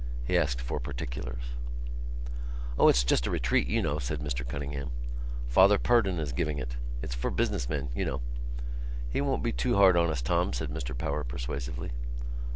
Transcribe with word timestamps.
He 0.25 0.35
asked 0.35 0.59
for 0.59 0.79
particulars. 0.79 1.43
"O, 2.79 2.87
it's 2.87 3.03
just 3.03 3.27
a 3.27 3.29
retreat, 3.29 3.67
you 3.67 3.83
know," 3.83 3.99
said 3.99 4.19
Mr 4.19 4.43
Cunningham. 4.47 4.89
"Father 5.47 5.77
Purdon 5.77 6.17
is 6.19 6.31
giving 6.33 6.57
it. 6.57 6.75
It's 7.03 7.13
for 7.13 7.29
business 7.29 7.69
men, 7.69 7.89
you 7.93 8.05
know." 8.05 8.21
"He 9.11 9.21
won't 9.21 9.43
be 9.43 9.51
too 9.51 9.75
hard 9.75 9.95
on 9.95 10.09
us, 10.09 10.23
Tom," 10.23 10.53
said 10.53 10.71
Mr 10.71 10.97
Power 10.97 11.23
persuasively. 11.23 11.91